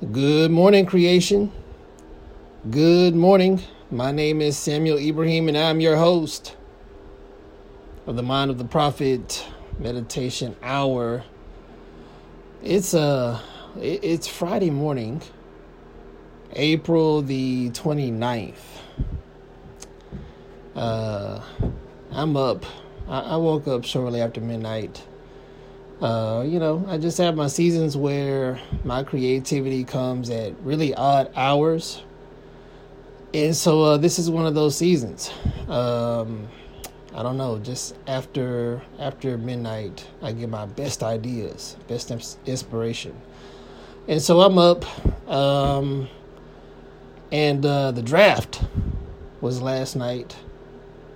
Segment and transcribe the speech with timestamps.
[0.00, 1.50] Good morning, creation.
[2.70, 3.60] Good morning.
[3.90, 6.54] My name is Samuel Ibrahim, and I'm your host
[8.06, 9.44] of the Mind of the Prophet
[9.76, 11.24] Meditation Hour.
[12.62, 13.40] It's uh
[13.76, 15.20] it's Friday morning,
[16.52, 18.54] April the 29th.
[20.76, 21.40] Uh,
[22.12, 22.64] I'm up.
[23.08, 25.02] I, I woke up shortly after midnight
[26.00, 31.32] uh, you know, I just have my seasons where my creativity comes at really odd
[31.34, 32.02] hours.
[33.34, 35.30] And so uh, this is one of those seasons.
[35.68, 36.48] Um,
[37.14, 42.12] I don't know, just after after midnight, I get my best ideas, best
[42.46, 43.20] inspiration.
[44.06, 44.84] And so I'm up,
[45.28, 46.08] um,
[47.32, 48.62] and uh, the draft
[49.40, 50.36] was last night.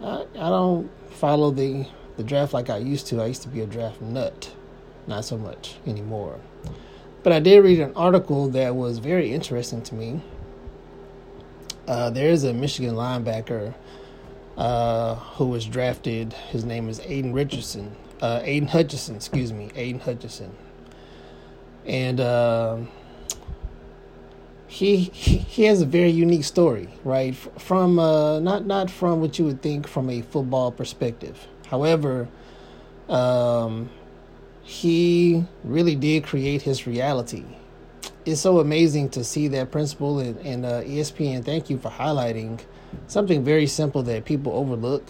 [0.00, 1.86] I, I don't follow the
[2.16, 3.20] the draft like I used to.
[3.20, 4.54] I used to be a draft nut
[5.08, 6.38] not so much anymore.
[7.22, 10.22] But I did read an article that was very interesting to me.
[11.86, 13.74] Uh, there is a Michigan linebacker
[14.56, 16.32] uh, who was drafted.
[16.32, 17.96] His name is Aidan Richardson.
[18.20, 20.54] Uh, Aidan Hutchinson, excuse me, Aidan Hutchinson.
[21.86, 22.78] And uh,
[24.66, 27.34] he he has a very unique story, right?
[27.34, 31.48] From uh, not not from what you would think from a football perspective.
[31.68, 32.28] However,
[33.08, 33.90] um,
[34.68, 37.42] he really did create his reality.
[38.26, 42.60] It's so amazing to see that principle, and, and uh, ESPN, thank you for highlighting
[43.06, 45.08] something very simple that people overlook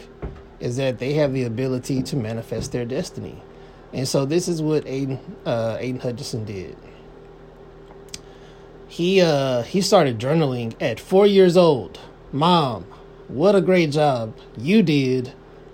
[0.61, 3.43] is that they have the ability to manifest their destiny.
[3.93, 6.77] And so this is what Aidan, uh, Aidan Hutchinson did.
[8.87, 11.99] He uh, he started journaling at four years old.
[12.31, 12.85] Mom,
[13.27, 15.33] what a great job you did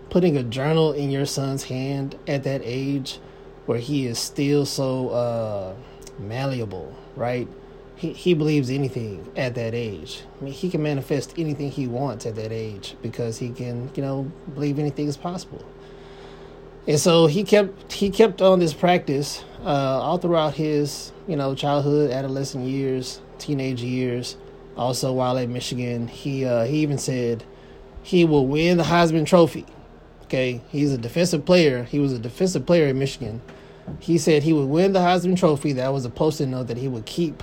[0.09, 3.19] putting a journal in your son's hand at that age
[3.67, 5.75] where he is still so uh,
[6.19, 7.49] malleable, right?
[7.97, 10.23] He he believes anything at that age.
[10.41, 14.03] I mean, he can manifest anything he wants at that age because he can, you
[14.03, 15.65] know, believe anything is possible.
[16.87, 21.55] And so he kept he kept on this practice uh, all throughout his, you know,
[21.55, 24.37] childhood, adolescent years, teenage years.
[24.77, 27.45] Also, while at Michigan, he uh, he even said
[28.03, 29.65] he will win the Heisman Trophy.
[30.25, 31.85] Okay, he's a defensive player.
[31.85, 33.43] He was a defensive player in Michigan.
[34.01, 35.75] He said he would win the Heisman Trophy.
[35.75, 37.43] That was a post-it note that he would keep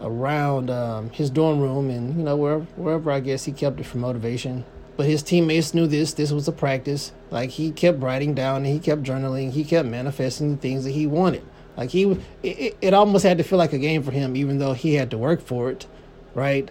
[0.00, 3.84] around um, his dorm room and you know wherever, wherever I guess he kept it
[3.84, 4.64] for motivation.
[4.96, 6.14] But his teammates knew this.
[6.14, 7.12] This was a practice.
[7.30, 9.50] Like he kept writing down and he kept journaling.
[9.50, 11.42] He kept manifesting the things that he wanted.
[11.76, 14.72] Like he, it, it almost had to feel like a game for him, even though
[14.72, 15.86] he had to work for it,
[16.34, 16.70] right?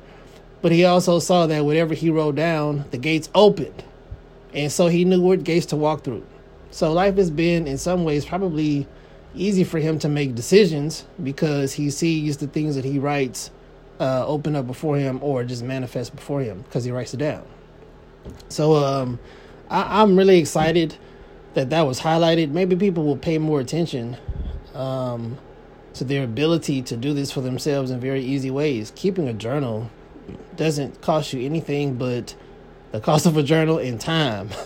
[0.61, 3.83] But he also saw that whatever he wrote down, the gates opened,
[4.53, 6.25] and so he knew what gates to walk through.
[6.71, 8.87] So life has been, in some ways, probably
[9.35, 13.51] easy for him to make decisions because he sees the things that he writes
[13.99, 17.45] uh, open up before him or just manifest before him because he writes it down.
[18.49, 19.19] So um,
[19.69, 20.95] I, am really excited
[21.53, 22.51] that that was highlighted.
[22.51, 24.17] Maybe people will pay more attention
[24.73, 25.37] um,
[25.93, 28.91] to their ability to do this for themselves in very easy ways.
[28.95, 29.89] Keeping a journal
[30.55, 32.35] doesn't cost you anything but
[32.91, 34.49] the cost of a journal and time.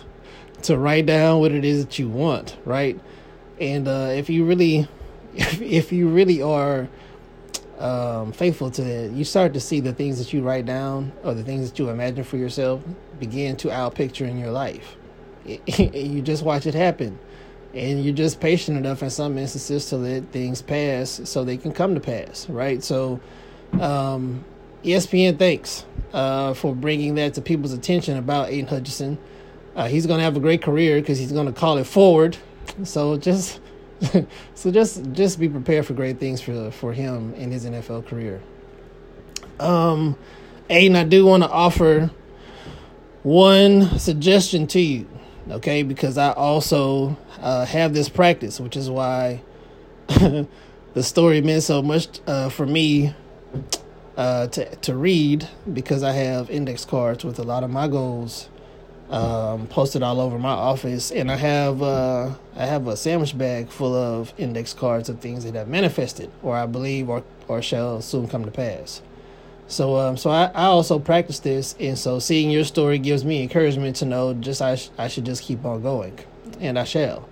[0.63, 2.99] to write down what it is that you want, right?
[3.59, 4.87] And uh, if you really,
[5.35, 6.87] if, if you really are
[7.79, 11.33] um, faithful to that, you start to see the things that you write down or
[11.33, 12.81] the things that you imagine for yourself
[13.19, 14.95] begin to outpicture in your life.
[15.45, 17.19] you just watch it happen.
[17.73, 21.73] And you're just patient enough in some instances to let things pass so they can
[21.73, 22.83] come to pass, right?
[22.83, 23.19] So,
[23.81, 24.45] um,
[24.83, 29.17] ESPN thanks uh, for bringing that to people's attention about Aidan Hutchinson.
[29.75, 32.37] Uh, he's going to have a great career because he's going to call it forward.
[32.83, 33.59] So just
[34.53, 38.41] so just just be prepared for great things for for him in his NFL career.
[39.59, 40.17] Um,
[40.69, 42.11] Aidan, I do want to offer
[43.23, 45.07] one suggestion to you,
[45.49, 45.83] okay?
[45.83, 49.41] Because I also uh, have this practice, which is why
[50.07, 50.47] the
[51.03, 53.15] story meant so much uh, for me
[54.17, 58.49] uh, to to read because I have index cards with a lot of my goals
[59.09, 63.69] um, posted all over my office, and I have uh, I have a sandwich bag
[63.69, 68.01] full of index cards of things that have manifested, or I believe, or or shall
[68.01, 69.01] soon come to pass.
[69.67, 73.41] So um, so I, I also practice this, and so seeing your story gives me
[73.43, 76.17] encouragement to know just I sh- I should just keep on going,
[76.59, 77.27] and I shall.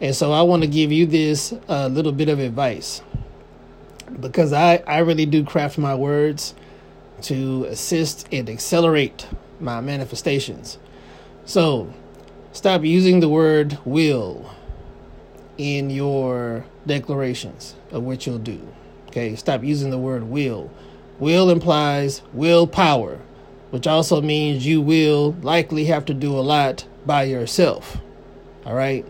[0.00, 3.02] And so I want to give you this uh, little bit of advice
[4.20, 6.54] because I I really do craft my words
[7.22, 9.26] to assist and accelerate
[9.60, 10.78] my manifestations.
[11.44, 11.92] So,
[12.52, 14.54] stop using the word will
[15.56, 18.60] in your declarations of what you'll do.
[19.08, 20.70] Okay, stop using the word will.
[21.18, 23.18] Will implies willpower,
[23.70, 27.98] which also means you will likely have to do a lot by yourself.
[28.64, 29.04] All right.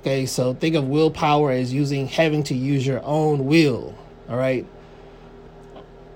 [0.00, 3.94] Okay, so think of willpower as using having to use your own will.
[4.30, 4.64] All right.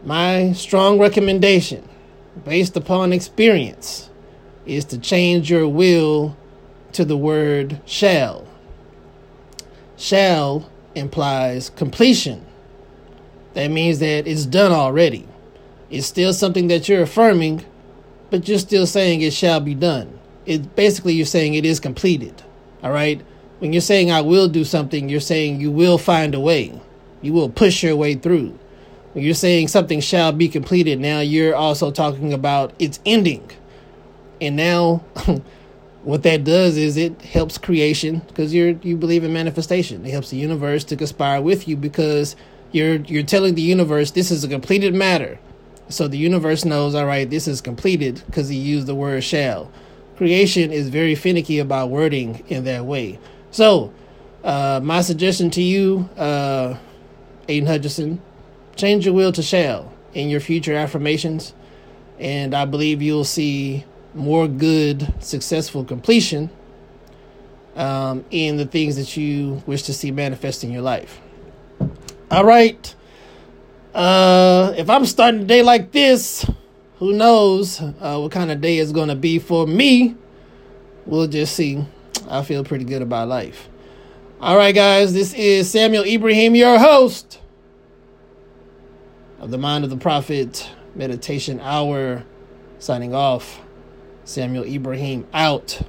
[0.04, 1.88] My strong recommendation,
[2.44, 4.08] based upon experience,
[4.66, 6.36] is to change your will
[6.92, 8.46] to the word shall.
[9.96, 12.46] Shall implies completion.
[13.54, 15.26] That means that it's done already.
[15.90, 17.64] It's still something that you're affirming,
[18.30, 20.20] but you're still saying it shall be done.
[20.46, 22.42] It basically you're saying it is completed.
[22.82, 23.20] All right?
[23.58, 26.80] When you're saying I will do something, you're saying you will find a way.
[27.24, 28.58] You will push your way through.
[29.12, 33.48] When you're saying something shall be completed, now you're also talking about its ending.
[34.40, 34.96] And now
[36.02, 40.04] what that does is it helps creation because you're you believe in manifestation.
[40.04, 42.36] It helps the universe to conspire with you because
[42.72, 45.38] you're you're telling the universe this is a completed matter.
[45.88, 49.70] So the universe knows, all right, this is completed because he used the word shall.
[50.16, 53.18] Creation is very finicky about wording in that way.
[53.50, 53.92] So,
[54.42, 56.76] uh, my suggestion to you, uh,
[57.48, 58.20] Aidan Hutchinson,
[58.76, 61.54] change your will to shall in your future affirmations,
[62.18, 66.50] and I believe you'll see more good, successful completion
[67.76, 71.20] um, in the things that you wish to see manifest in your life.
[72.30, 72.94] All right.
[73.92, 76.48] Uh, if I'm starting a day like this,
[76.98, 80.16] who knows uh, what kind of day it's going to be for me?
[81.06, 81.84] We'll just see.
[82.28, 83.68] I feel pretty good about life.
[84.40, 87.40] All right, guys, this is Samuel Ibrahim, your host
[89.38, 92.24] of the Mind of the Prophet Meditation Hour,
[92.78, 93.60] signing off.
[94.24, 95.80] Samuel Ibrahim out.